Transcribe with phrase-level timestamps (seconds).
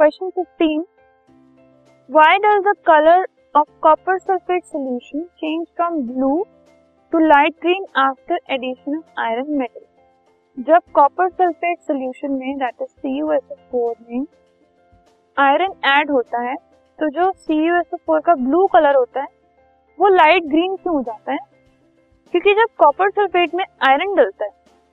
[0.00, 0.82] Question 15
[2.10, 6.30] why does the colour of copper sulphate solution change from blue
[7.12, 13.06] to light green after addition of iron metal जब copper sulphate solution में that is
[13.06, 14.24] CuSO4 में
[15.36, 16.56] iron add होता है
[16.98, 19.28] तो जो CuSO4 का blue colour होता है,
[19.98, 21.38] वो लाइट ग्रीन क्यों हो जाता है?
[22.34, 24.50] क्योंकि जब कॉपर सल्फेट में आयरन डलता है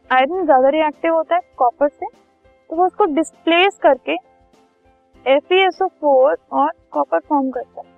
[0.09, 4.15] आयरन ज़्यादा रिएक्टिव होता है कॉपर से तो वो उसको डिस्प्लेस करके
[5.27, 7.95] FeSO4 और कॉपर फॉर्म करता है।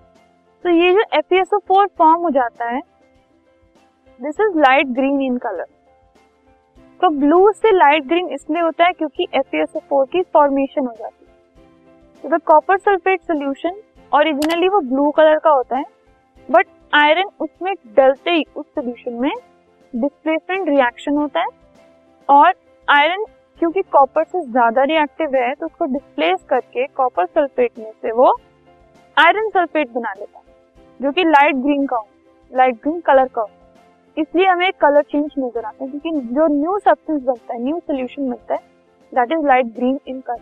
[0.63, 2.79] तो ये जो FeSO4 फॉर्म हो जाता है
[4.19, 5.65] this is light green in colour
[6.99, 12.21] तो ब्लू से लाइट ग्रीन इसलिए होता है क्योंकि FeSO4 की फॉर्मेशन हो जाती है।
[12.23, 15.83] तो the copper sulphate solution originally वो ब्लू कलर का होता है
[16.49, 19.31] बट आयरन उसमें डलते ही उस सोल्यूशन में
[19.93, 21.47] डिस्प्लेसमेंट रिएक्शन होता है
[22.29, 22.53] और
[22.87, 23.25] आयरन
[23.59, 28.31] क्योंकि कॉपर से ज़्यादा रिएक्टिव है तो उसको डिस्प्लेस करके कॉपर सल्फेट में से वो
[29.17, 30.43] आयरन सल्फेट बना लेता है,
[30.99, 32.01] जो कि लाइट ग्रीन का
[32.51, 33.45] लाइट ग्रीन कलर का
[34.17, 38.29] इसलिए हमें कलर चेंज नज़र आता है, क्योंकि जो न्यू सब्सटेंस बनता है न्यू सोल्यूशन
[38.29, 38.59] बनता है
[39.13, 40.41] that is light green in colour